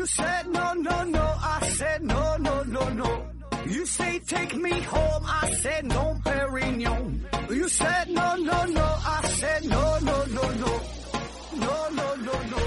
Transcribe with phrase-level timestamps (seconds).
[0.00, 1.36] You said no, no, no.
[1.42, 3.22] I said no, no, no, no.
[3.66, 5.24] You say take me home.
[5.26, 7.20] I said no, Perignon.
[7.50, 8.80] You said no, no, no.
[8.80, 10.80] I said no, no, no, no.
[11.52, 12.58] No, no, no, no.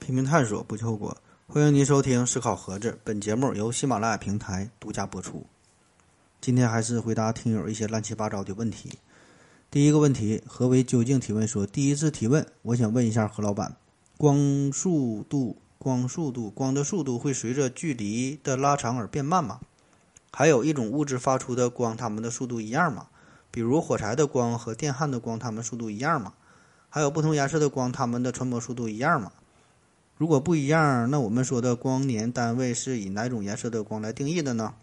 [0.00, 1.16] 拼命探索，不计后果。
[1.46, 5.46] 欢迎您收听《思考盒子》，本节目由喜马拉雅平台独家播出。
[6.40, 8.98] 今天还是回答听友一些乱七八糟的问题。
[9.72, 13.76] 第一个问题，何为究竟提问说，第一次提问，我想问一下何老板，
[14.18, 19.60] 光速度、光速度、光的速度会随着距离的拉长而变慢吗？
[20.32, 23.06] 还有一种物质发出的光，它们的速度一样吗？
[23.52, 26.32] 比如火柴的光和电焊的光，它们速度一样吗？
[26.88, 29.30] 还有不同颜色的光，它们的传播速度一样吗？
[30.16, 34.74] 如果不一样，那我们说的光年单位是以哪种颜色的光来定义的呢？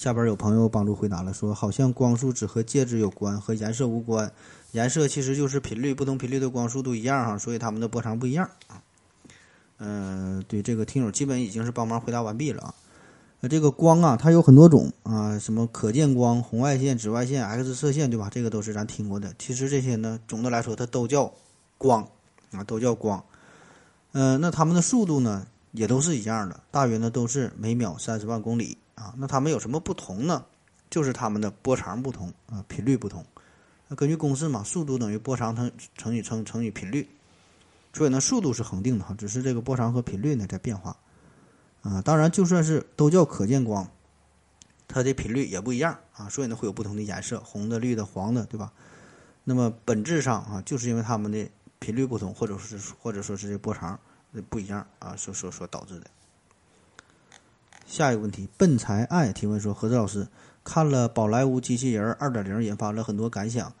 [0.00, 4.32] 下边有朋友帮助回答了，说好像光速只和介质有关，和颜色无关。
[4.72, 8.80] 颜色其实就是频率，不同频率的光速度一样哈，所以它们的波长不一样啊。
[9.76, 12.74] 嗯，对，这个听友基本已经是帮忙回答完毕了啊。
[13.40, 18.30] 那这个光啊，它有很多种啊，什么可见光、红外线、紫外线、X 射线，对吧？
[18.30, 19.34] 这个都是咱听过的。
[19.38, 21.30] 其实这些呢，总的来说它都叫
[21.76, 22.08] 光
[22.52, 23.22] 啊，都叫光。
[24.12, 29.14] 嗯，那它们的速度呢，也都是一样的，大约呢都是每秒三十万公里啊。
[29.16, 30.44] 那它们有什么不同呢？
[30.90, 33.24] 就是它们的波长不同啊，频率不同。
[33.88, 37.08] 那根据公式嘛，速度等于波长乘乘以乘乘以频率，
[37.92, 40.96] 所以呢，速度是恒定的哈，只是这个波长和频率呢在变化。
[41.82, 43.88] 啊，当然，就算是都叫可见光，
[44.86, 48.72] 它的频率也不一样啊，所以呢会有不同的颜色，红的、绿的、黄的，对吧？
[49.44, 53.98] 那么本质上啊，就是因为它们的频率不同，或者是或者说是这波长
[54.48, 56.06] 不一样啊，所所所导致的。
[57.90, 60.28] 下一个问题，笨才爱提问说：何子老师
[60.62, 63.72] 看了《宝莱坞机器人二点零》，引发了很多感想，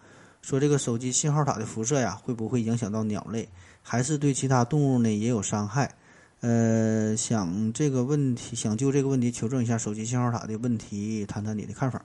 [0.42, 3.48] 说这个手机信号塔的辐射呀，会不会影响到鸟类，
[3.84, 5.94] 还是对其他动物呢也有伤害？
[6.40, 12.04] 呃，想这个问题，想就这个问题求证一下手机信号塔的问题，谈谈你的看法。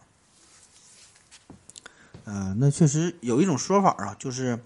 [2.25, 4.59] 呃，那确实有一种说法啊，就是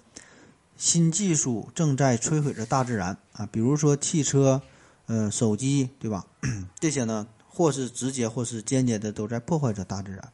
[0.75, 4.61] 新技术正在摧毁着大自然啊，比如说汽车、
[5.09, 6.25] 呃手机，对吧？
[6.79, 10.31] 这些呢，或是直接或是间接的都在破坏着大自然。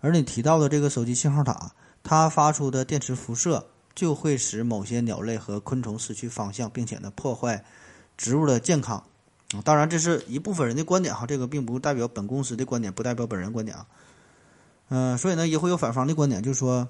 [0.00, 1.72] 而你提到的这个手机信号塔，
[2.02, 7.64] 它发出的电磁辐射就会使某些鸟类和昆虫失去方向，并且呢破坏
[8.16, 9.02] 植物的健康。
[9.64, 13.86] 当然这是一部分人的观点哈，这个并不代表本公司的观点，不代表本人观点啊。
[14.88, 16.88] 嗯，所以呢，也会有反方的观点，就是说，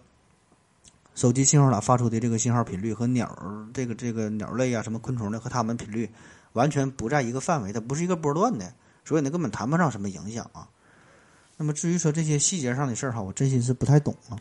[1.15, 6.11] 手机信号塔发出的这个信号频率和鸟儿这个这个鸟类啊，什么昆虫的和它们频率
[6.57, 8.73] 完全不在一个范围，它不是一个波段的，
[9.05, 10.69] 所以呢，根本谈不上什么影响啊。
[11.59, 14.37] 那么至于说这些细节上的事儿哈，我真心是不太懂啊。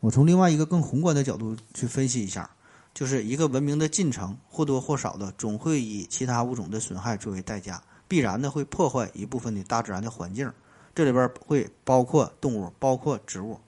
[0.00, 2.48] 我从另外一个更宏观的角度去分析一下，
[2.94, 10.52] 就是一个文明的进程，或多或少的总会以其他物种的损害作为代价，必然的会破坏一部分的大自然的环境。
[10.94, 13.60] 这里边会包括动物，包括植物。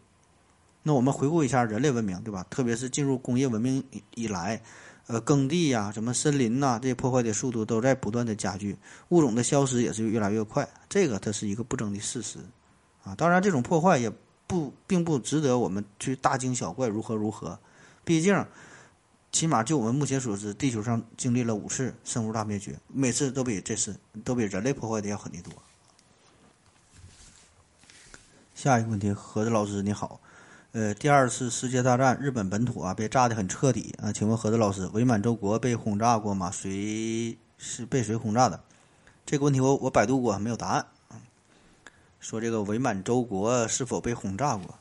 [0.82, 2.44] 那我们回顾一下人类文明，对吧？
[2.50, 4.61] 特别是进入工业文明以以来，
[5.09, 8.77] 呃，耕地呀、什么森林呐，这些破坏的速度都在不断的加剧，
[9.09, 10.69] 物种的消失也是越来越快。
[10.89, 12.39] 这个它是一个不争的事实，
[13.03, 14.11] 啊，当然这种破坏也
[14.47, 17.59] 不并不值得我们去大惊小怪如何如何。
[18.05, 18.47] 毕竟，
[19.33, 25.53] 起码就我们目前所知，地球上经历了五次生物大灭绝，每次都比这次都比人类破坏的要狠得多。
[28.55, 30.21] 下一个问题，何子老师你好，
[30.72, 36.50] 呃，第二次世界大战日本本土啊被炸得很彻底啊，请问何子老师，伪满洲国被轰炸过吗？
[36.50, 38.59] 谁是被谁轰炸的？
[39.27, 40.87] 这个问题我我百度过，没有答案。
[42.21, 44.78] 说这个伪满洲国是否被轰炸过？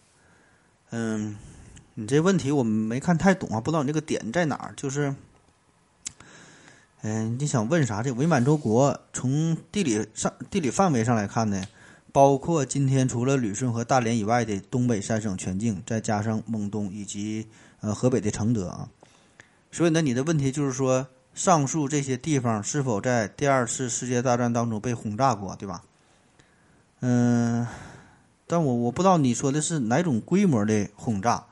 [0.92, 1.36] 嗯，
[1.96, 4.74] 你这问题我没看太懂啊，不知道你这个点在哪儿。
[4.78, 5.14] 就是，
[7.02, 8.02] 嗯，你想问啥？
[8.02, 11.62] 这伪满洲国从地理上地理范围上来看呢？
[12.12, 17.48] 包括今天除了旅顺和大连以外的东北三省全境，再加上蒙东以及
[17.80, 18.90] 呃河北的承德啊，
[19.72, 25.84] 所以呢，你的问题就是说，上述这些地方是否在第二次世界大战当中被轰炸过，对吧？
[27.00, 27.66] 嗯，
[28.46, 31.46] 但我我不知道你说的是哪种规模的轰炸。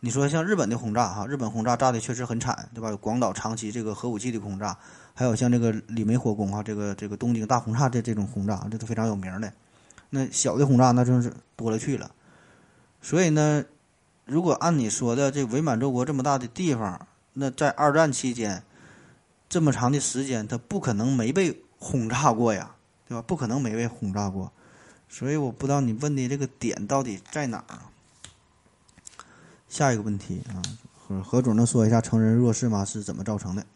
[0.00, 2.90] 你说像日本的轰炸哈，日本轰炸炸的确实很惨，对吧？
[2.90, 4.76] 有广岛、长崎这个核武器的轰炸，
[5.14, 9.52] 还有像这个李梅火攻啊，这个这个东京大轰炸的这种轰炸，这都非常有名的。
[10.14, 12.12] 那小的轰炸那真是多了去了，
[13.02, 13.64] 所以呢，
[14.24, 18.62] 如果按你说的这伪满洲国这么大的地方，那在二战期间
[19.48, 22.76] 这么长的时间，它不可能没被轰炸过呀，
[23.08, 23.22] 对吧？
[23.22, 24.52] 不可能没被轰炸过，
[25.08, 27.78] 所以我不知道你问的这个点到底在哪儿。
[29.68, 30.62] 下一个问题啊，
[30.94, 32.84] 何何总能说一下成人弱势吗？
[32.84, 33.66] 是怎么造成的？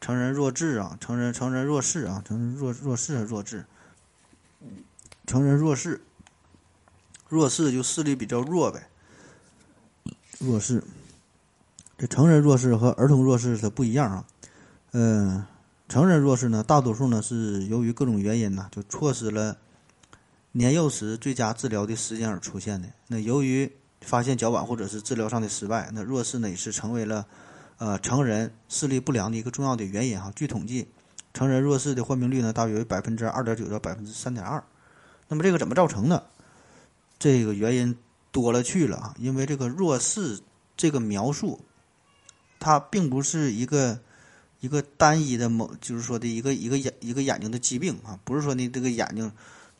[0.00, 3.66] 成人弱智啊，成人成人弱势啊，成人弱弱势弱智，
[5.28, 6.00] 成人弱视，
[7.28, 8.88] 弱视就视力比较弱呗。
[10.38, 10.82] 弱视，
[11.98, 14.24] 这成人弱视和儿童弱视它不一样啊。
[14.92, 15.44] 嗯，
[15.86, 19.58] 成人弱视呢，大多数呢是由于各种原因呢，就错失了
[20.52, 22.88] 年幼时最佳治疗的时间而出现的。
[23.08, 23.70] 那由于
[24.00, 27.26] 发现较晚或者是治疗上的失败，那弱视呢也是成为了。
[27.76, 30.88] 呃，成人视力不良的一个重要的原因哈，据统计，
[31.32, 34.64] 成人弱视的患病率呢，大约为百分之二点九到百分之三点二。
[35.28, 36.26] 那么这个怎么造成的？
[37.18, 37.96] 这个原因
[38.32, 40.40] 多了去了啊，因为这个弱视
[40.76, 41.60] 这个描述，
[42.58, 43.98] 它并不是一个
[44.60, 49.30] 一个单一的某，就是说的一个一个眼一个眼睛的疾病啊，不是说你这个眼睛。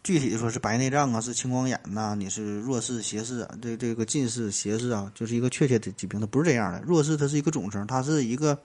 [0.04, 6.80] 具体的说是白内障啊，是青光眼呐，你是弱视、斜视啊，这这个近视、斜视啊，就是一个确切的疾病，它不是这样的。
[6.82, 8.56] 弱视它是一个总称，它是一个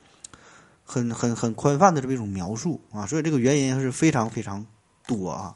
[0.85, 4.65] 很很很宽泛的这么一种描述啊，所以这个原因是非常非常
[5.07, 5.55] 多啊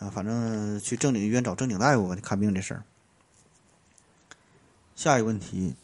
[0.00, 2.82] 啊，反正去正经医院找正经大夫，看病这事儿。
[4.96, 5.74] 下一个问题，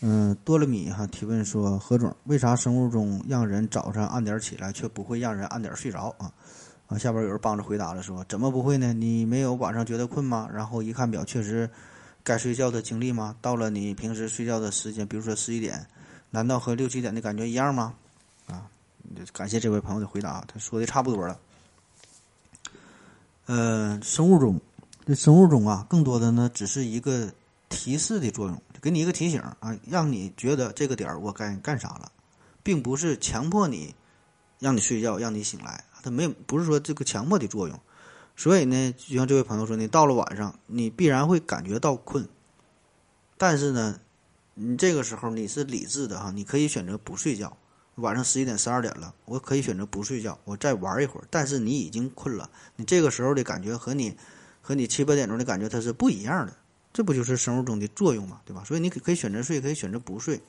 [0.00, 6.30] 嗯，多了米哈提问说，何总，为啥生物钟让人早上按点起来，却不会让人按点睡着啊？
[6.88, 8.92] 啊，下边有人帮着回答了，说怎么不会呢？
[8.92, 10.48] 你没有晚上觉得困吗？
[10.52, 11.68] 然后一看表，确实
[12.22, 13.34] 该睡觉的经历吗？
[13.40, 15.86] 到了你平时睡觉的时间，比如说十一点，
[16.28, 17.94] 难道和六七点的感觉一样吗？
[18.48, 18.68] 啊，
[19.32, 21.38] 感谢这位朋友的回答，他说的差不多了。
[23.46, 24.60] 呃，生物钟，
[25.04, 27.32] 这生物钟啊，更多的呢只是一个
[27.68, 32.12] 提示的作用，给你一个提醒啊，让你觉得这个点儿我该干啥了，
[32.62, 33.94] 并不是强迫你
[34.60, 35.84] 让你睡觉，让你醒来。
[36.04, 37.78] 它没有，不是说这个强迫的作用，
[38.36, 42.28] 所以呢，就像这位朋友说，你到了晚上，你必然会感觉到困，
[43.38, 44.00] 但是呢，
[44.54, 47.56] 你这个时候你是理智的哈，你可以选择不睡觉，
[47.96, 54.16] 晚上十一点、十二点了，我可以选择不睡觉，我再玩一会儿，但是你已经困了，你这个时候的感觉和你
[54.60, 56.56] 和你七八点钟的感觉它是不一样的，
[56.92, 58.64] 这不就是生物钟的作用嘛，对吧？
[58.64, 60.40] 所以你可以选择睡，可以选择不睡，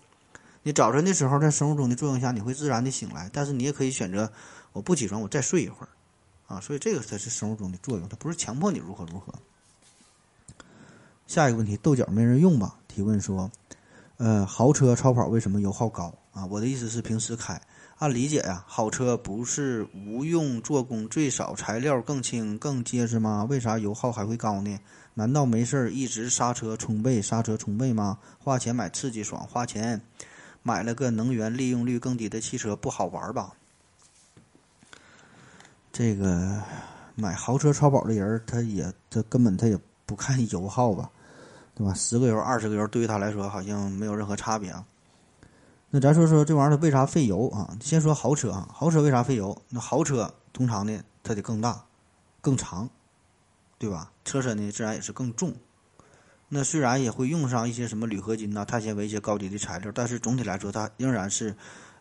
[0.63, 4.31] 你早晨的时候在生物钟的作用下，你会自然的醒来，但是你也可以选择。
[4.71, 5.89] 我不起床，我再睡一会儿，
[6.47, 9.31] 啊，所以这个才是生物钟的作用，它不是强迫你如何如何。
[11.27, 12.75] 下一个问题，豆角没人用吧？
[12.87, 13.51] 提问说，
[14.17, 16.45] 呃，豪车超跑为什么油耗高啊？
[16.45, 17.61] 我的意思是平时开，
[17.99, 23.45] 按理解呀，好车不是无用做工最少，材料更轻更结实吗？
[23.49, 24.79] 为啥油耗还会高呢？
[25.15, 28.17] 难道没事儿一直刹车充备刹车充备吗？
[28.39, 30.01] 花钱买刺激爽，花钱
[30.63, 33.53] 买了个能源利用率更低的汽车不好玩吧？
[35.91, 36.59] 这个
[37.13, 39.77] 买豪车超跑的人，他也他根本他也
[40.07, 41.11] 不看油耗吧，
[41.75, 41.93] 对吧？
[41.93, 44.83] 十个油、二十个油，对于他来说好像没有任何差别啊。
[45.95, 47.77] 那咱说说这玩意儿它为啥费油啊？
[47.79, 49.55] 先说豪车啊，豪车为啥费油？
[49.69, 51.85] 那豪车通常呢，它得更大、
[52.41, 52.89] 更长，
[53.77, 54.11] 对吧？
[54.25, 55.53] 车身呢自然也是更重。
[56.49, 61.55] 那虽然也会用上一些什么铝合金呐、碳纤维一些高级的材料，但是总体来说它仍然是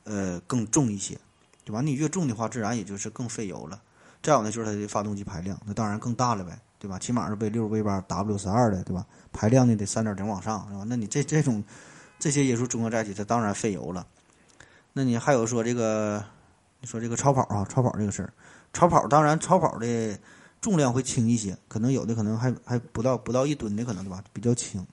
[0.04, 1.18] 呃更重一些。
[1.62, 1.82] 对吧？
[1.82, 3.82] 你越重的话，自然也就是更费油了。
[4.22, 6.98] 再有呢，就是它的发动机排量，那当然更大了呗，对吧？
[6.98, 9.06] 起码是 V 六、V 八、W 十二的，对吧？
[9.34, 10.82] 排量呢得三点零往上，是吧？
[10.88, 11.62] 那你这这种
[12.22, 14.06] 这些因素综合在一起，它当然费油了。
[14.92, 16.24] 那你还有说这个，
[16.80, 18.32] 你说这个超跑啊，超跑这个事儿，
[18.72, 20.16] 超跑当然超跑的
[20.60, 24.22] 重量会轻一些，可能有的可能还还不到不到一吨的可能对吧？
[24.32, 24.86] 比较轻。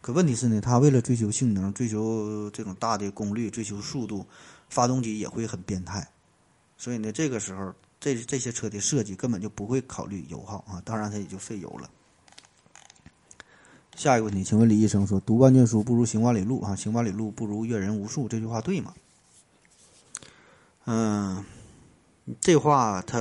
[0.00, 4.24] 可问题是呢，它为了追求性能、追求这种大的功率、追求速度。
[4.70, 6.08] 发动机也会很变态，
[6.76, 11.88] 所以呢，这个时候这这些车的设计根本就不会考虑油耗啊，当然它也就费油了。
[14.04, 18.92] 下一个问题，请问李医生说：“读万卷书不如行万里路啊，行万里路不如阅人无数。”这句话对吗？
[20.84, 21.42] 嗯，
[22.38, 23.20] 这话它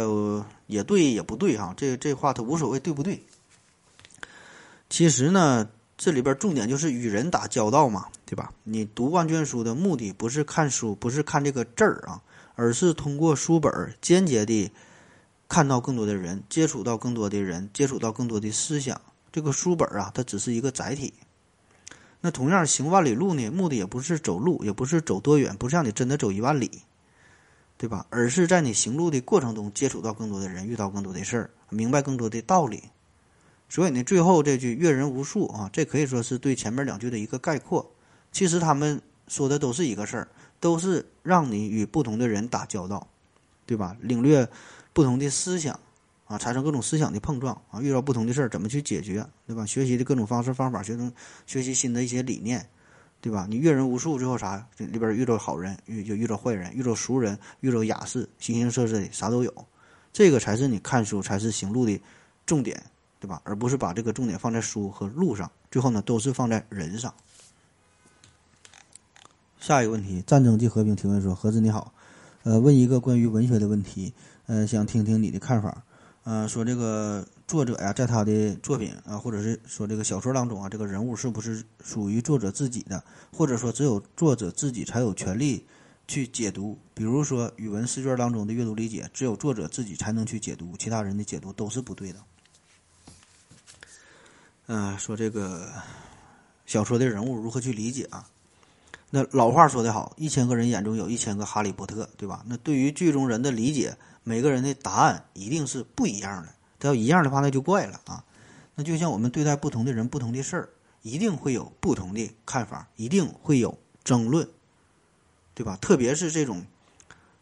[0.67, 3.23] 也对也不对哈，这这话它无所谓对不对。
[4.89, 5.69] 其实呢。
[5.95, 8.51] 这里边重点就是与人打交道嘛，对吧？
[8.63, 12.21] 你读万卷书的目的不是看书，不是看这个字儿啊，
[12.55, 13.71] 而是通过书本
[14.01, 14.69] 间接的
[15.47, 18.99] 看到更多的人，接触到更多的人，接触到更多的思想。
[19.33, 21.13] 这个书本啊，它只是一个载体。
[22.21, 26.83] 那同样行万里路呢，目的也不是走路，也不是走多远，不是让你真的走一万里，
[27.75, 28.05] 对吧？
[28.11, 32.83] 而是在你行路的过程中接触到更多的人，遇到更多的事儿，明白更多的道理。
[33.67, 37.91] 所以呢，最后这句“阅人无数”啊，这可以说是对前面两句的一个概括。
[38.31, 40.27] 其实他们说的都是一个事儿，
[40.59, 43.07] 都是让你与不同的人打交道，
[43.65, 43.97] 对吧？
[43.99, 44.47] 领略
[44.93, 45.79] 不同的思想，
[46.25, 49.65] 啊，产生各种思想的碰撞啊，遇到不同的事儿怎么去解决，对吧？
[49.65, 51.11] 学习的各种方式方法，学生
[51.45, 52.65] 学习新的一些理念，
[53.19, 53.45] 对吧？
[53.49, 54.65] 你阅人无数，最后啥？
[54.75, 59.53] 这里边遇到好人，遇就遇到坏人，遇到熟人，遇到雅士，形形色色的啥都有。
[60.13, 61.99] 这个才是你看书才是行路的
[62.45, 62.81] 重点，
[63.19, 63.41] 对吧？
[63.43, 67.13] 而不是把这个重点放在书和路上，最后呢都是放在人上。
[69.59, 71.93] 下一个问题，战争即和平提问说：何子你好，
[72.43, 74.13] 呃，问一个关于文学的问题，
[74.45, 75.83] 呃，想听听你的看法。
[76.23, 83.03] 呃，说这个作者呀，在他的作品啊，或者是说这个小说当中啊，这个人物是不是属于作者自己的，
[83.33, 85.65] 或者说只有作者自己才有权利
[86.07, 86.77] 去解读？
[86.93, 92.19] 比如说语文试卷当中的阅读理解，只有作者自己才能去解读，其他人的解读都是不对的。
[94.67, 95.69] 嗯，说这个
[96.65, 98.25] 小说的人物如何去理解啊？
[99.15, 102.43] 那老话说得好，一千个人眼中有一千个哈利波特，对吧？
[102.47, 106.49] 那对于剧中人的理解，每个人的答案一定是不一样的。
[106.79, 108.25] 他要一样的话，那就怪了啊！
[108.73, 110.69] 那就像我们对待不同的人、不同的事儿，
[111.03, 114.49] 一定会有不同的看法，一定会有争论，
[115.53, 115.77] 对吧？
[115.79, 116.65] 特别是这种，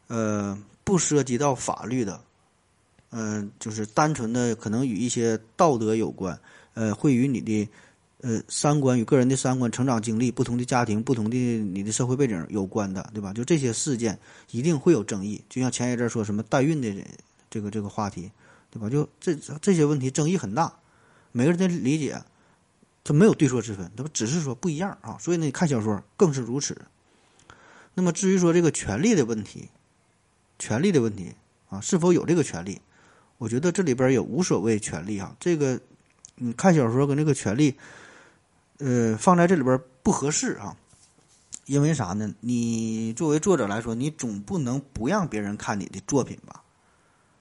[0.07, 2.19] 呃，不涉及到法律的，
[3.11, 6.37] 嗯，就是单纯的可能与一些道德有关，
[6.73, 7.69] 呃，会与你的
[8.21, 13.33] 呃三观与个人的三观、成长经历、不同的家庭、不同的你的社会背景有关的，对吧？
[13.33, 14.17] 就这些事件
[14.51, 15.43] 一定会有争议。
[15.49, 16.91] 就像前一阵说什么代孕的
[17.49, 18.31] 这个这个话题。
[18.73, 18.89] 对吧？
[18.89, 20.73] 就这这些问题争议很大，
[21.33, 22.23] 每个人的理解，
[23.03, 25.17] 他没有对错之分，他不只是说不一样啊。
[25.19, 26.81] 所以呢，看小说更是如此。
[27.95, 29.67] 那么至于说这个权利的问题，
[30.57, 31.33] 权利的问题
[31.67, 32.79] 啊，是否有这个权利？
[33.39, 35.35] 我觉得这里边也无所谓权利啊。
[35.37, 35.77] 这个
[36.35, 37.75] 你看小说跟这个权利，
[38.81, 40.75] 呃，放在这里边不合适啊。
[41.67, 42.33] 因为啥呢？
[42.41, 46.61] 你作为作者来说，你总不能不让别人看你的作品吧？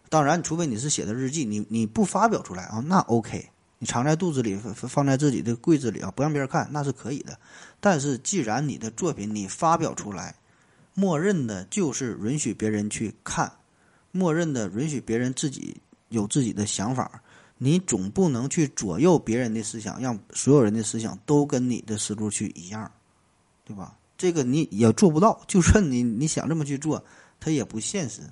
[0.09, 7.37] 当然，除非你是写的日记，你你不发表出来啊，那 OK，你藏在肚子里，放在自己的柜子里啊，不让别人看，那是可以的。
[7.80, 10.35] 但是，既然你的作品你发表出来，
[10.94, 13.50] 默认的就是允许别人去看，
[14.12, 15.76] 默认的允许别人自己
[16.11, 17.23] 有自己的想法，
[17.62, 22.90] 你总不能去左右别人的思想，让所有人的思想都跟你的思路去一样，
[23.67, 23.99] 对吧？
[24.17, 27.05] 这个你也做不到，就算你你想这么去做，
[27.38, 28.23] 它也不现实。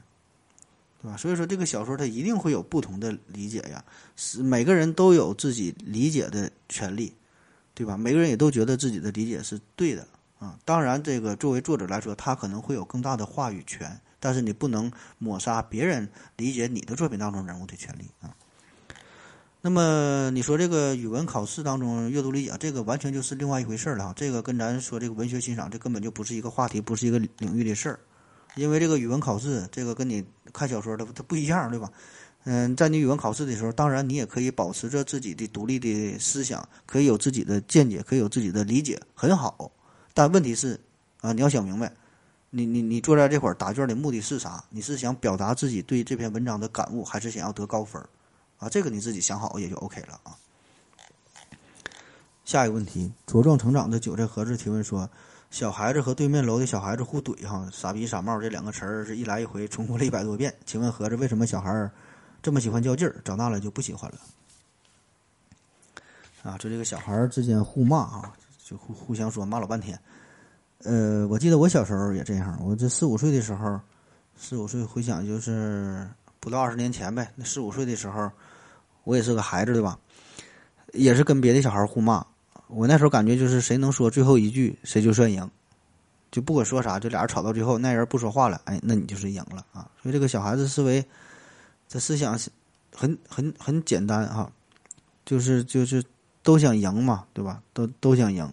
[1.00, 1.16] 对吧？
[1.16, 3.84] 所以说，这个小说它一定会有不同的理解呀，
[4.16, 7.14] 是每个人都有自己理解的权利，
[7.72, 7.96] 对吧？
[7.96, 10.08] 每个人也都觉得自己的理解是对的
[10.40, 10.58] 啊。
[10.64, 18.34] 当然，这个作为作者来说，他可能会有更大的话语权，但是你不能抹杀别人理解你的作品当中人物的权利啊。
[19.60, 24.12] 那么你说这个语文考试当中阅读理解，这个完全就是另外一回事了哈。
[24.14, 27.98] 这个跟咱说这个文学欣赏，这根本就不是一个话题，不是一个领域的事儿。
[28.54, 31.90] 因为这个语文考试，这个跟你看小说的它不一样，对吧？
[32.44, 39.72] 嗯，在你语文考试的时候，当然你也可以保持着自己的独立的思想，可以有自己的见解，可以有自己的理解，很好。
[40.14, 40.78] 但问题是，
[41.20, 41.92] 啊，你要想明白，
[42.50, 44.64] 你你你坐在这会儿答卷的目的是啥？
[44.70, 48.00] 你是想表达自己对这篇文章的感悟，还是想要得高分？
[48.58, 50.36] 啊，这个你自己想好也就 OK 了啊。
[52.44, 55.08] 下一个问题，茁壮成长的韭菜盒子提问说。
[55.50, 60.54] 小孩子和对面楼的小孩子互怼哈，傻逼傻帽这两个词儿是一来一回重复了一百多遍。
[60.66, 61.90] 请问盒子为什么小孩儿
[62.42, 64.18] 这么喜欢较劲儿，长大了就不喜欢了？
[66.42, 69.98] 啊，就这个小孩儿之间互骂啊，就互互相说骂老半天。
[70.82, 73.80] 呃，我记得我小时候也这样，我这四五岁的时候，
[74.36, 76.06] 四五岁回想就是
[76.40, 77.32] 不到二十年前呗。
[77.34, 78.30] 那四五岁的时候，
[79.04, 79.98] 我也是个孩子对吧？
[80.92, 82.24] 也是跟别的小孩互骂。
[82.68, 85.50] 我那时候感觉就是谁能说最后一句，谁就算赢，
[86.30, 89.90] 就不管说啥，就俩人吵到最后，那人不说话了，哎，那你就是赢了啊！
[90.02, 91.02] 所以这个小孩子思维，
[91.88, 92.38] 这思想
[92.94, 94.50] 很很很简单哈，
[95.24, 96.04] 就是就是
[96.42, 97.62] 都想赢嘛，对吧？
[97.72, 98.50] 都都想赢。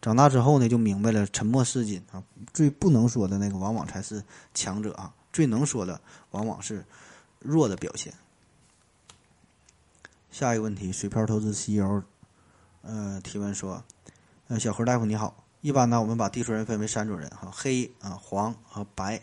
[0.00, 2.22] 长大之后呢，就明白了，沉默是金啊。
[2.52, 4.22] 最不能说的那个，往往才是
[4.54, 6.00] 强者啊；最能说的，
[6.30, 6.84] 往往是
[7.46, 8.12] 弱的表现。
[10.30, 12.02] 下一个问题，水漂投资 CEO。
[12.82, 13.82] 呃，提问说，
[14.48, 15.44] 呃，小何大夫你好。
[15.62, 19.20] 一般呢，我们把地球人分为三种人哈，黑啊、黄和白。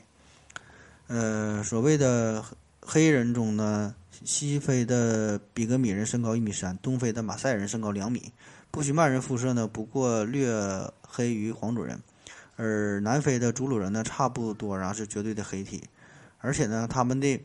[1.08, 2.44] 呃，所谓的
[2.82, 8.34] 黑人中呢，西非的比格米人身高一米三，东非的马赛人身高两米，
[8.72, 10.52] 布许曼人肤色呢不过略
[11.02, 12.02] 黑于黄种人，
[12.56, 15.84] 而南非的祖鲁人呢差不多，然后是绝对的黑体，
[16.40, 17.40] 而且呢，他们的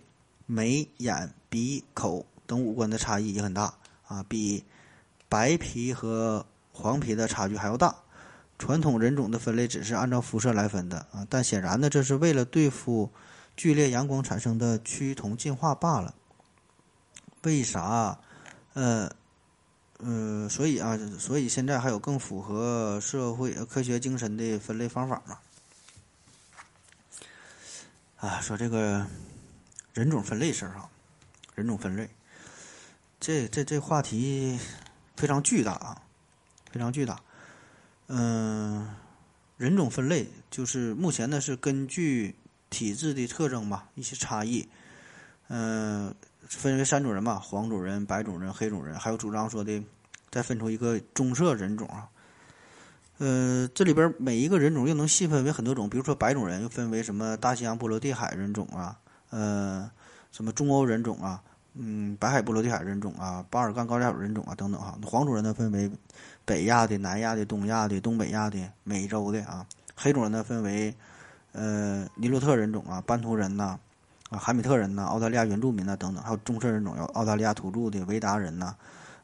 [0.49, 3.73] 眉、眼、鼻、口等五官的差异也很大
[4.09, 4.65] 啊，比。
[5.31, 7.95] 白皮和黄皮的差距还要大。
[8.59, 13.11] 传统人种的分类只是按照肤色来分的啊，但显然呢，这是为了对付
[13.55, 16.15] 剧烈阳光产生的趋同进化罢了。
[17.43, 18.19] 为啥？
[18.73, 19.13] 呃，
[19.99, 25.39] 呃，所以啊，所以现在还有更符合社会科学精神的分类方法吗？
[28.17, 29.07] 啊，说这个
[29.99, 30.89] 人种分类事儿哈，
[31.57, 32.09] 人种分类，
[33.19, 34.57] 这这这话题
[35.17, 36.01] 非常巨大啊，
[36.71, 37.21] 非常巨大。
[38.07, 38.95] 嗯，
[39.57, 42.37] 人种分类就是目前呢是根据
[42.71, 44.69] 体质的特征吧，一些差异，
[45.49, 46.15] 嗯。
[46.49, 49.83] 分为三种人嘛，黄种人、白种人、黑种人，还有主张说的
[50.31, 52.09] 再分出一个棕色人种啊。
[53.19, 58.99] 呃，这里边每一个人种又能细分为很多种，比如说白种人又分为什么大西洋波罗的海人种啊，
[59.31, 59.91] 呃，
[60.33, 61.43] 什么中欧人种啊，
[61.75, 64.99] 嗯，白海波罗的海人种啊，巴尔干高加索人种啊等等哈。
[65.05, 65.91] 黄种人呢分为
[66.45, 69.67] 北亚的、南亚的、东亚的、东北亚的、美洲的啊。
[69.97, 70.95] 黑种人呢分为
[71.53, 73.79] 呃尼洛特人种啊、班图人呐。
[74.31, 78.75] 啊，海米特人呐，澳大利亚原住民呐，等等，还有棕色人种，有澳大利亚土著的维达人呐，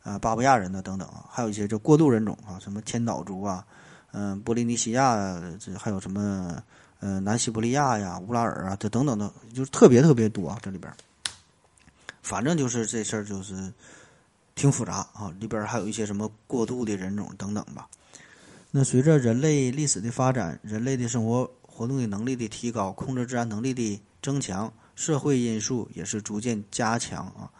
[0.02, 3.62] 呃，巴布亚人呐，等等啊，还有一些这过渡人种啊，什么千岛族啊，
[4.12, 5.14] 嗯，波利尼西亚，
[5.60, 6.56] 这还有什么，
[7.04, 10.90] 呃，南西伯利亚呀，乌拉尔啊，这等等的，就是特别特别多啊，这里边，
[12.22, 13.70] 反正就是这事儿就是
[14.54, 17.86] 挺复杂啊，里边还有一些什么过渡的人种等等吧。
[18.70, 24.72] 那随着人类历史的发展，人类的生活活动的能力的提高，控制自然能力的增强。
[24.94, 27.50] 社会因素也是逐渐加强啊，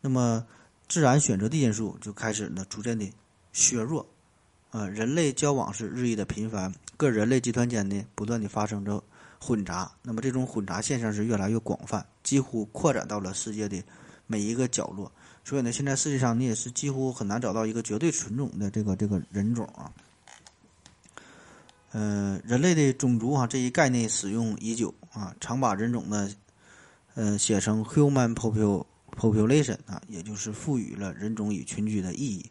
[0.00, 0.46] 那么
[0.88, 3.12] 自然选择的因素就开始呢逐渐的
[3.52, 4.06] 削弱，
[4.72, 9.02] 呃，人类交往是日益的频繁，各人类集团间呢不断的发生着
[9.38, 13.80] 混杂，那么这种混杂现象是越来越广泛，几乎扩展到了世界的
[14.26, 15.12] 每一个角落，
[15.44, 19.92] 所以呢，现在世界上你也是几乎很难找到一个绝对纯种的这个这个人种啊，
[21.92, 26.28] 呃，人类的种族啊这一概念使用已久啊，常把人种呢。
[27.14, 32.50] 呃，写成 human population 啊，也就是赋予了人种与群居的意义。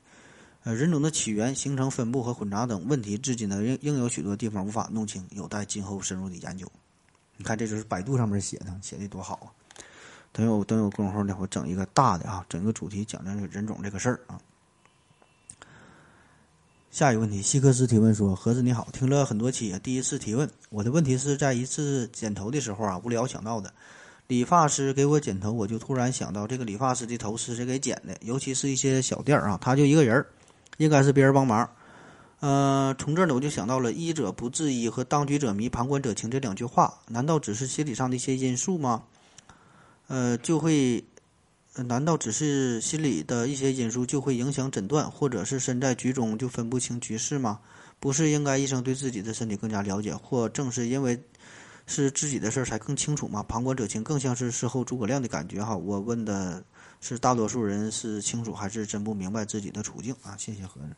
[0.64, 6.72] 呃，人种的起源、形成、分布和混杂等问题，至今呢仍仍有许多地方无法弄清，有待今后深入的研究。
[7.38, 9.48] 你看，这就是百度上面写的，写的多好啊！
[10.32, 14.40] 等有等有功夫呢，我整一个大的啊，整个主题讲讲这个人种这个事儿啊。
[16.92, 20.48] 下一个问题，希克斯提问说：“盒子你好，听了很多期，第一次提问。
[20.70, 23.74] 我的问题是在一次剪头的时候啊，无聊想到的。”
[24.28, 28.16] 理发师给我剪头，我就突然想到，这个理发师的头是谁给剪的？
[28.22, 30.26] 尤其是一些小店儿啊，他就一个人儿，
[30.82, 31.70] 应该是别人帮忙。
[32.40, 39.04] 呃，从这儿呢，我就想到了“医者不自医”和“当局者迷，旁观者清”这两句话，难道只是心理上的一些因素吗？
[40.08, 41.04] 呃，就会，
[41.76, 47.60] 难道只是心理的一些因素就会影响诊断，或者是身在局中就分不清局势吗？
[48.00, 51.22] 不是应该医生对自己的身体更加了解，或正是因为？
[51.88, 53.44] 是自己的事儿才更清楚吗？
[53.44, 55.76] 旁观者清，更像是事后诸葛亮的感觉哈。
[55.76, 56.64] 我问的
[57.02, 60.38] 是大多数人是清楚还是真不明白自己的处境啊？
[60.38, 60.96] 谢谢何人。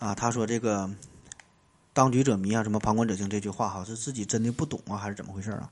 [0.00, 0.90] 啊，他说这个
[1.94, 5.70] “当局者迷”啊，什么“旁观者清”这句话哈，是自己真的不懂啊，还是怎么回事啊？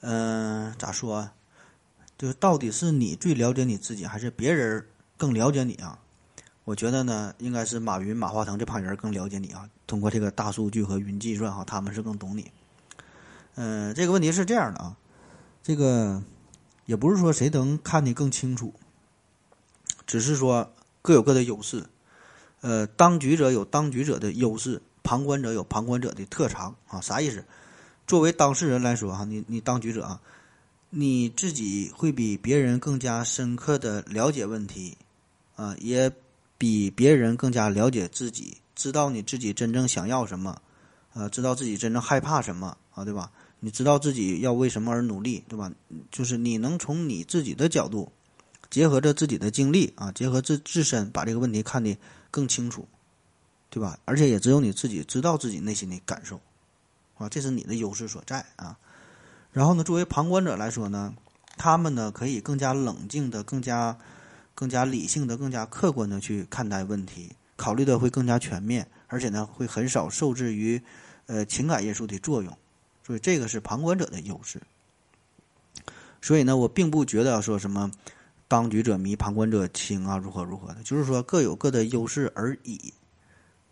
[0.00, 1.28] 嗯，咋说？
[2.16, 5.98] 就是到底是你最了解你自己，还是别人更了解你啊？
[6.64, 9.68] 我觉得呢，应该是马云、马化腾这帮人更了解你啊。
[9.86, 12.50] 通过这个大数据和云计算，哈，他们是更懂你。
[13.54, 14.96] 嗯，这个问题是这样的啊，
[15.66, 16.22] 这个
[16.84, 18.72] 也不是说谁能看得更清楚，
[20.06, 21.86] 只是说各有各的优势。
[22.60, 27.00] 呃，当局者有当局者的优势，旁观者有旁观者的特长啊。
[27.00, 27.44] 啥意思？
[28.06, 30.20] 作为当事人来说，哈，你你当局者啊，
[30.90, 34.96] 你自己会比别人更加深刻的了解问题
[35.56, 36.12] 啊，也。
[36.58, 40.62] 比别人更加了解自己，知道你自己真正想要什么，
[41.12, 43.30] 呃，知道自己真正害怕什么啊，对吧？
[43.60, 45.72] 你知道自己要为什么而努力，对吧？
[46.10, 48.12] 就是你能从你自己的角度，
[48.70, 51.96] 结合着自己的经历啊，结合自自身，把这个问题看得
[52.30, 52.86] 更清楚，
[53.70, 53.98] 对吧？
[54.04, 56.40] 而且也只有你自己知道自己内心的感受，
[57.18, 58.78] 啊，这是你的优势所在啊。
[59.52, 61.14] 然后呢，作为旁观者来说呢，
[61.56, 63.98] 他们呢可以更加冷静的，更加。
[64.58, 70.80] 更加理性的、更加客观的去看待问题，考虑的会更加全面，而且呢，会很少受制于，
[71.26, 72.56] 呃，情感因素的作用，
[73.06, 74.60] 所以这个是旁观者的优势。
[76.20, 77.88] 所以呢，我并不觉得说什么
[78.48, 82.92] “当局者迷，旁观者清”啊，如何如何的，就是说各有各的优势而已，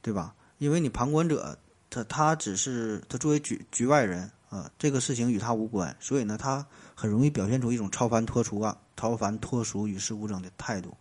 [0.01, 0.33] 对吧？
[0.59, 1.59] 因为你旁观者，
[1.91, 8.79] 他他只是他作为局局外人啊，这个事情与他无关，所以呢，他很容易表现出一种超凡脱俗啊。
[8.97, 10.97] 超凡脱俗、与世无争的态度，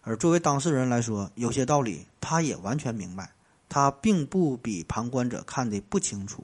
[0.00, 3.30] 而作为当事人来说，有些道理他也完全明白，
[3.68, 6.42] 他并不比旁观者看得不清楚，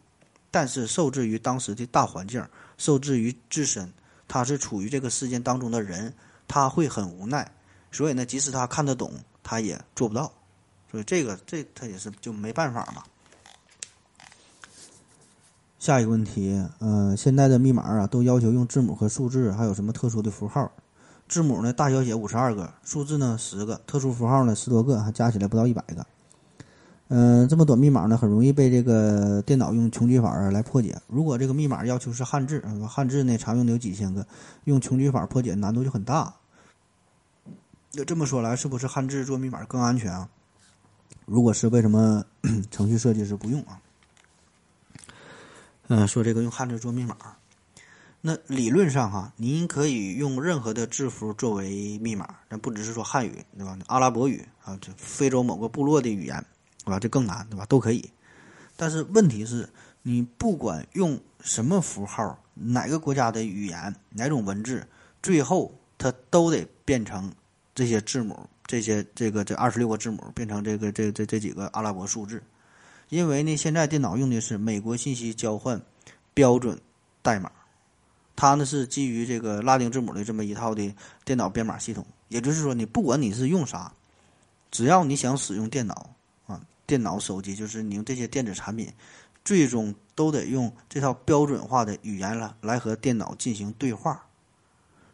[0.55, 2.40] 但是受制于当时的大环境，
[2.79, 3.93] 受制于自身，
[4.29, 6.14] 他是处于这个事件当中的人，
[6.47, 7.51] 他会很无奈。
[7.90, 9.11] 所以呢，即使他看得懂，
[9.43, 10.33] 他也做不到。
[10.93, 13.03] 所以这个这他也是就没办法嘛。
[15.81, 20.71] 下一个问题，呃，现在的密码啊，都要求用字母和数字，还有什么特殊的符号？
[21.29, 26.07] 字母呢，大小写五十二个，数字呢十个，特殊符号呢十多个，还加起来不到一百个。
[27.16, 31.00] 嗯，这么短密码呢，很容易被这个电脑用穷举法来破解。
[31.07, 34.27] 如果这个密码要求是汉字，汉字呢常用的有几千个，
[34.64, 36.35] 用穷举法破解难度就很大。
[37.92, 40.29] 那这么说来，是不是汉字做密码更安全啊？
[41.24, 42.24] 如果是，为什么
[42.72, 43.81] 程序设计师不用啊？
[45.87, 47.16] 嗯，说这个用汉字做密码，
[48.22, 53.79] 那理论上哈，您可以用任何的字符作为密码，但不只是说汉语，对吧？
[53.87, 56.44] 阿拉伯语啊，这非洲某个部落的语言，
[56.85, 57.01] 对吧？
[57.01, 57.64] 这更难，对吧？
[57.66, 58.11] 都可以。
[58.77, 59.68] 但是问题是，
[60.03, 64.87] 你不管用什么符号，哪个国家的语言，哪种文字，
[65.23, 67.33] 最后它都得变成
[67.75, 72.42] 这些字母，这些这个这二十六个字母变成这个这这这几个阿拉伯数字。
[73.09, 75.81] 因为呢，现在电脑用的是美国信息交换
[76.33, 76.81] 标准
[77.23, 77.53] 代码，
[78.35, 80.94] 它呢是基于这个拉丁字母的这么一套的
[81.25, 82.05] 电脑编码系统。
[82.29, 83.92] 也就是说，你不管你是用啥，
[84.70, 86.11] 只要你想使用电脑，
[86.87, 88.92] 电脑、手机，就是你用这些电子产品，
[89.44, 94.25] 最终都得用这套标准化的语言来来和电脑进行对话。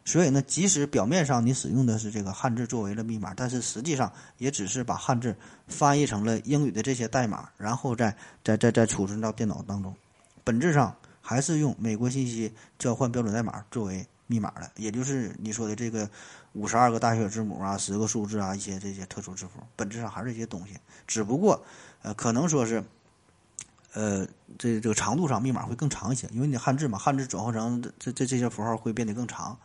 [0.04, 5.37] 所以呢，即使表面上你使用的是这个汉字作为了密码，但是实际上也只是把汉字
[5.68, 9.94] 翻译成了英语的这些代码，然后再再再再储存到电脑当中。
[10.42, 16.09] 本质上还是用美国信息交换标准代码作为密码的，也就是你说的这个
[16.53, 20.77] 五十二个大写字母啊，十个数字啊，一些这些特殊字符，本质上还是一些东西。
[21.07, 21.61] 只不过，
[22.03, 22.85] 呃，可能说是，
[23.95, 24.25] 呃，
[24.57, 29.59] 这这个长度上密码会更长一些，因为你汉字嘛，汉字转换成这这这些符号会变得更长。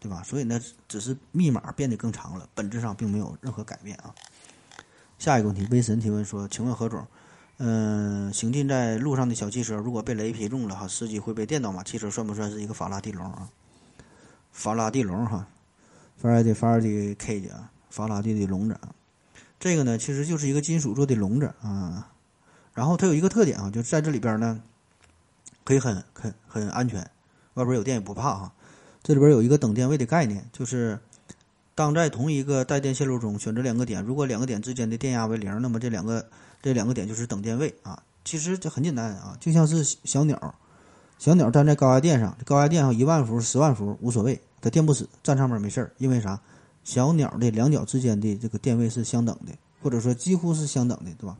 [0.00, 0.22] 对吧？
[0.22, 4.14] 所以呢，只是密码变得更长了，本质上并没有任何改变啊。
[5.18, 7.06] 下一个问题，威神提问说：“请问何总，
[7.56, 11.82] 嗯，行进在路上的小汽车，如果被雷劈中了哈，司机会被电到吗？
[11.82, 13.48] 汽车算不算是一个法拉第笼啊？
[14.54, 15.48] 法拉第笼哈，
[16.16, 18.94] 法拉第法拉第 K 的啊，法拉第的笼子啊，
[19.58, 22.12] 这个呢，其实就是一个金属做的笼子啊。
[22.72, 24.62] 然后它有一个特点啊，就在这里边呢，
[25.64, 27.00] 可以很很很安全，
[27.54, 28.52] 外边有电也不怕哈。”
[29.02, 30.98] 这里边有一个等电位的概念，就是
[31.74, 36.26] 当在同一个带电线路中选择两个点，如果两个点之间的电压为零，那么这两个
[36.62, 38.02] 这两个点就是等电位啊。
[38.24, 40.54] 其实这很简单啊，就像是小鸟，
[41.18, 46.40] 小鸟站在高压电上，高压电上一万伏、十万伏无所谓，它电不死，站上面没事儿，因为啥？
[46.82, 51.36] 小鸟的两脚之间的这个电位是相等的，或者说几乎是相等的，对吧？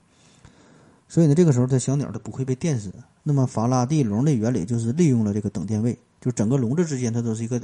[1.06, 2.90] 所以呢，这个时候它小鸟它不会被电死。
[3.22, 5.98] 那么法拉第笼的原理就是利用了这个等电位。
[6.20, 7.60] 就整个笼子之间，它都是一个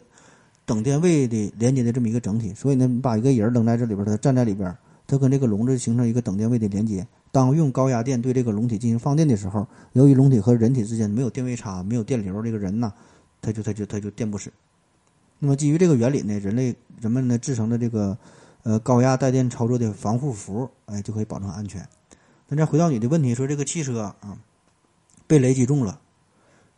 [0.67, 7.07] 等电位的连接的这么一个整体，所以呢，你把一个人扔在这里边，他站在里边，它跟这个笼子形成一个等电位的连接。
[7.33, 12.93] 当用高压电对这个笼体进行放电的时候，由于笼体和人体之间没有电位差，没有电流，这个人呢，
[13.41, 14.53] 他就他就他就电不死。
[15.39, 18.19] 那么基于这个原理呢，人类人们呢制成的这个
[18.63, 21.89] 呃高压带电操作的防护服，哎，就可以保证安全。
[22.49, 24.37] 那再回到你的问题，说这个汽车啊
[25.27, 26.01] 被雷击中了。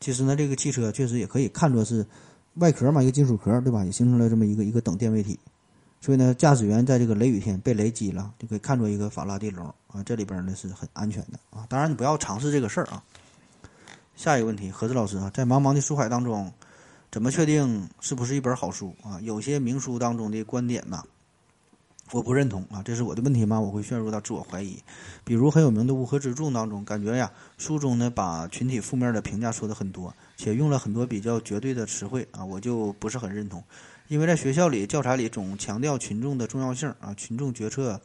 [0.01, 2.05] 其实呢，这个汽车确实也可以看作是
[2.55, 3.85] 外壳嘛，一个金属壳，对吧？
[3.85, 5.39] 也形成了这么一个一个等电位体。
[6.05, 11.65] 所以呢，驾驶员在这个雷雨天被雷击了，就可以看作一个法拉第笼啊，这里边呢是很安全的啊。
[11.69, 13.01] 当然，你不要尝试这个事儿啊。
[14.17, 16.53] 下一个问题，何志老师啊，在茫茫的书海当中，
[17.13, 19.21] 怎么确定是不是一本好书啊？
[19.21, 21.05] 有些名书当中的观点呐。
[22.11, 23.59] 我不认同啊，这是我的问题吗？
[23.59, 24.77] 我会陷入到自我怀疑。
[25.25, 33.63] 比如很有名的《乌合之众》当中，感觉呀，书中呢把群体负面的评价说的很多，且用了很多比较绝对的词汇啊，我就不是很认同。
[34.13, 37.99] 因为在学校里教材里总强调群众的重要性啊，群众决策、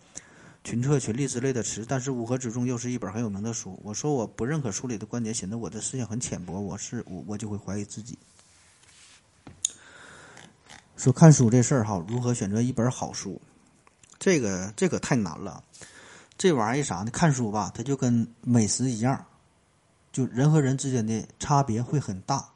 [0.63, 3.77] 群策群力之类的词，但是《乌合之众》又是一本很有名的书。
[3.83, 8.17] 我说我不认可书里的观点，显得我的思想很浅薄，我是我我就会怀疑自己。
[10.95, 13.41] 说看书这事儿哈，如何选择一本好书？
[14.17, 15.61] 这个这个太难了，
[16.37, 17.11] 这玩意儿啥呢？
[17.11, 19.25] 看书吧，它就跟美食一样，
[20.13, 22.47] 就人和人之间的差别会很大。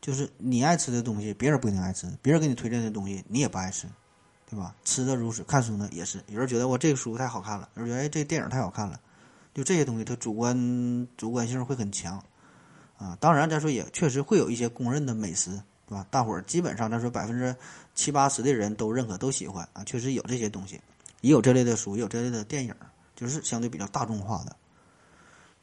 [0.00, 3.86] 就是你爱吃的东西，别人不一定爱吃；别人给你推荐的东西，你也不爱吃，
[4.48, 4.74] 对吧？
[4.84, 6.22] 吃的如此，看书呢也是。
[6.26, 9.00] 有人觉得我这个书太好看了，有人觉得哎这电影太好看了，
[9.54, 12.22] 就这些东西，它主观主观性会很强
[12.96, 13.16] 啊。
[13.20, 15.60] 当然，咱说也确实会有一些公认的美食。
[15.88, 16.06] 对吧？
[16.10, 17.56] 大伙儿基本上，咱说百分之
[17.94, 20.78] 七八十的人都认可、都喜欢啊，确实有这些东西，
[21.22, 22.74] 也有这类的书，也有这类的电影，
[23.16, 24.54] 就是相对比较大众化的。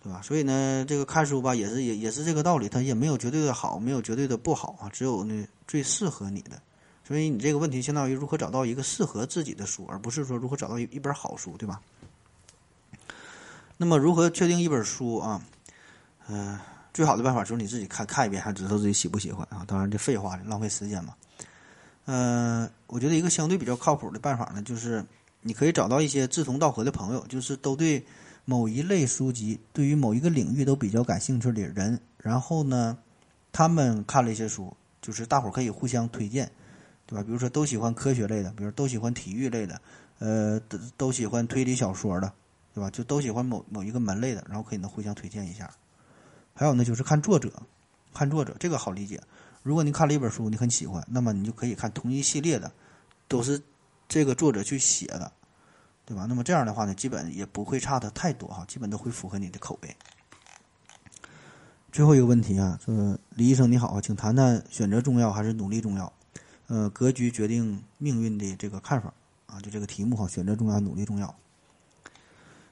[0.05, 0.21] 对吧？
[0.21, 6.61] 所以呢，这个看书吧，也是也也是这个道理，它也没有绝对的好，没有绝对的不好啊，只有呢最适合你的。
[7.03, 11.81] 所以你这个问题相当于如何找到一个适合自己的书，而不是说如何找到一一本好书，对吧？
[13.77, 15.41] 那么如何确定一本书啊？
[16.27, 16.59] 嗯，
[16.93, 19.65] 最好的办法就是你自己看看一遍，还知道自己喜不喜欢啊。
[19.67, 21.15] 当然这废话，浪费时间嘛。
[22.05, 25.03] 嗯，我觉得一个相对比较靠谱的办法呢，就是
[25.41, 28.05] 你可以找到一些志同道合的朋友，就是都对
[28.45, 32.97] 某一类书籍、对于某一个领域都比较感兴趣的人，然后呢，
[33.51, 36.49] 他们看了一些书，就是大伙儿可以互相推荐，
[37.05, 37.23] 对吧？
[37.23, 39.81] 比如说都喜欢科学类的，比如都喜欢体育类的，
[40.19, 42.31] 呃，都都喜欢推理小说的。
[42.75, 42.89] 对吧？
[42.89, 45.73] 就都喜欢某某一个门类的，然后可以呢互相推荐一下。
[46.53, 47.49] 还有呢，就是看作者，
[48.13, 49.21] 看作者这个好理解。
[49.63, 52.69] 如果你看了一本书，你很喜欢，那么你就可以看同一系列的，
[53.29, 53.61] 都是
[54.09, 55.31] 这个作者去写的，
[56.05, 56.25] 对吧？
[56.29, 59.95] 那么这样的话呢，基本也不会差的太多哈，基本都会符合你的口味。
[61.91, 66.13] 最后一个问题啊，说李医生你好，请谈谈选择重要还是努力重要？
[66.67, 69.13] 呃，格局决定命运的这个看法
[69.47, 71.35] 啊，就这个题目哈，选择重要，努力重要。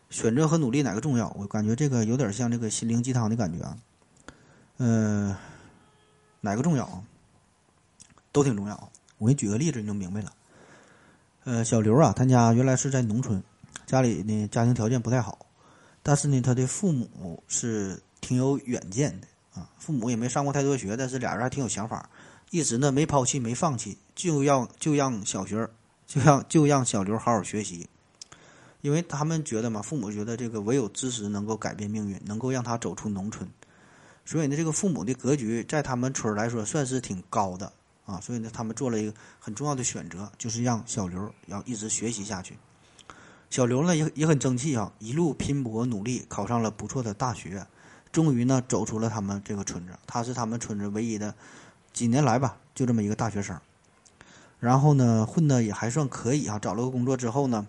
[0.10, 1.30] 选择和努力哪个重要？
[1.40, 3.78] 我感觉这个有点像这个心灵鸡汤的感觉啊。
[4.78, 5.36] 嗯，
[6.42, 7.04] 哪个重要啊？
[8.32, 8.92] 都挺重要。
[9.18, 10.32] 我给你举个例子，你就明白了。
[11.46, 13.44] 呃，小刘啊，他家原来是在农村，
[13.86, 15.46] 家里呢家庭条件不太好，
[16.02, 19.70] 但是呢他的父母是挺有远见的啊。
[19.78, 22.10] 父母也没上过太多学，但是俩人还挺有想法，
[22.50, 25.68] 一直呢没抛弃没放弃，就要就让小学
[26.08, 27.90] 就让就让小刘好好学习。
[28.80, 33.50] 因为他们觉得嘛，父母觉得这个唯有知识能够改变命运，能够让他走出农村，
[34.24, 37.72] 所以呢，这个父母的格局在他们村来说算是挺高的
[38.06, 38.20] 啊。
[38.20, 42.58] 所以呢，他们做了一个很重要的选择，就是让小刘要一直学习下去。
[43.50, 47.66] 小刘呢也也很争气啊，一路拼搏努力，考上了不错的大学，
[48.12, 49.94] 终于呢走出了他们这个村子。
[50.08, 51.36] 他是他们村子唯一的
[51.92, 53.60] 几年来吧，就这么一个大学生。
[54.60, 57.68] 然后呢，混的也还算可以啊，找了个工作之后呢。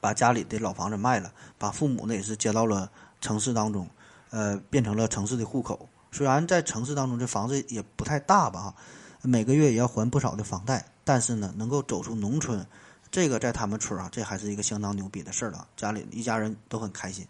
[0.00, 2.88] 把家里的老房子卖了，把父母呢也是接到了
[3.20, 3.90] 城市当中，
[4.30, 5.88] 呃，变成了城市的户口。
[6.12, 8.76] 虽然在城市当中这房子也不太大吧，
[9.22, 12.66] 每个月也要还不少的房贷，但是呢，能够走出农村，
[13.10, 15.66] 这个在他们村啊，这还是一个相当牛逼的事儿了。
[15.76, 17.26] 家里一家人都很开心。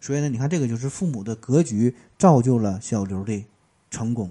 [0.00, 3.44] 所以呢，你看这个就是父母的格局造就了小刘的
[3.90, 4.30] 成功，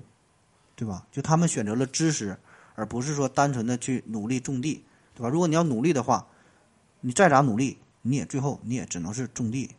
[0.76, 1.06] 对吧？
[1.12, 2.38] 就他们选择了知识，
[2.76, 5.30] 而不是说单纯的去努力种地，对吧？
[5.30, 6.28] 如果你要努力的话。
[7.02, 9.74] 你再咋努力，你也最后你也只能是种地，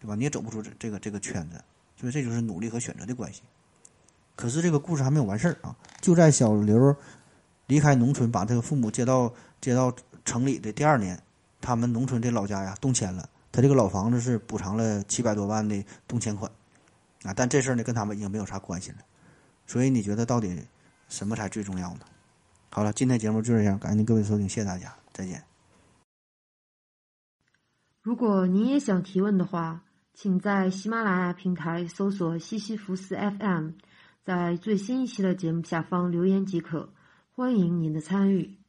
[0.00, 0.14] 对吧？
[0.14, 1.62] 你也走不出这这个这个圈子，
[2.00, 3.42] 所以这就是努力和选择的关系。
[4.34, 5.76] 可是这个故事还没有完事儿啊！
[6.00, 6.94] 就在小刘
[7.66, 11.20] 离开农村，把这个父母接到接到城里的第二年，
[11.60, 16.50] 他们农村的老家呀动迁了，他这个老房子是补偿了七百多万的动迁款
[17.22, 17.32] 啊！
[17.34, 18.98] 但这事儿呢跟他们已经没有啥关系了。
[19.66, 20.60] 所以你觉得到底
[21.08, 22.00] 什么才最重要呢？
[22.70, 25.42] 好了，今天节目就这样，感谢各位收听，谢谢大家，再见。
[28.00, 29.82] 如果您也想提问的话，
[30.14, 33.70] 请在喜马拉雅平台搜索“西西弗斯 FM”，
[34.24, 36.92] 在最新一期的节目下方留言即可。
[37.34, 38.61] 欢迎您的参与。